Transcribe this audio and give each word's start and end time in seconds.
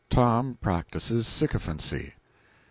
Tom 0.09 0.55
Practises 0.55 1.27
Sycophancy. 1.27 2.15